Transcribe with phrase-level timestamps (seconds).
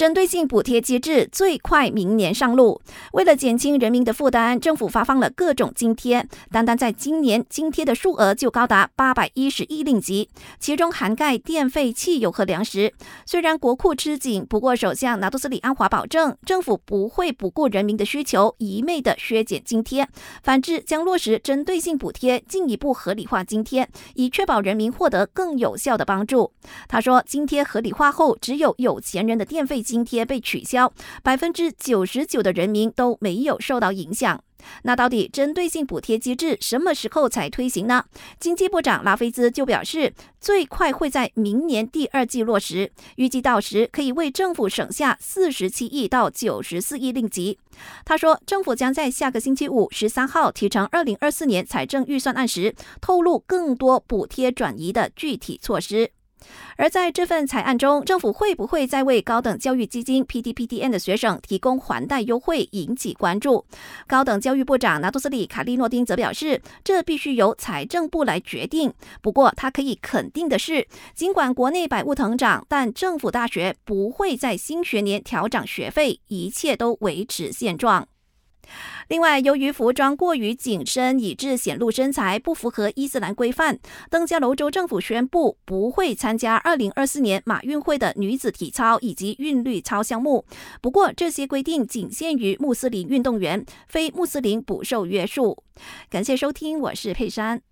[0.00, 2.80] 针对性补贴机制最快明年上路。
[3.12, 6.26] 为了减轻人民的负担，政府发放了各种津贴。
[6.50, 12.94] 单单在今年，津贴的数额就高达八百一十亿令吉，其中涵盖电费、汽油和粮食。
[13.26, 20.08] 虽然国库吃紧，不过首相拿督斯里安华保证，政府不会不顾人民的需求，一昧的削减津贴。
[20.42, 26.50] 反之，将落实针对性补贴，进一步合理化津贴，以确保人民获得更有效的帮助。
[26.88, 29.84] 他说，津贴合理化后，只有有钱人的电费。
[29.90, 30.92] 津贴被取消，
[31.24, 34.40] 百分之九十九的人民都没有受到影响。
[34.82, 38.04] 那到底针对性补贴机制什么时候才推行呢？
[38.38, 47.58] 经济部长拉菲兹就表示，最快会在明年第二季落实，预计到时可以为政府省下四十七亿到九十四亿令吉。
[48.04, 56.12] 他说，政府将在下个星期五十三号提成二零二四年财政预算案时，透露更多补贴转移的具体措施。
[56.76, 63.64] 而在这份草案中，政府会不会再为高等教育基金 （PDPTN） 的学生提供还贷优惠，引起关注？
[64.06, 68.92] 高等教育部长拿杜斯里卡利诺丁则表示，这必须由财政部来决定。
[69.20, 78.08] 不过，他可以肯定的是，尽管国内百物腾涨，但政府大学不会在新学年调涨学费，一切都维持现状。
[79.08, 90.44] 另外，由于服装过于紧身，以致显露身材，不符合伊斯兰规范，登加楼州政府宣布不会参加二零二四年马运会的女子体操以及韵律操项目。
[90.80, 95.62] 不过，这些规定仅限于穆斯林运动员，非穆斯林不受约束。
[96.08, 97.69] 感谢收听，我是佩珊。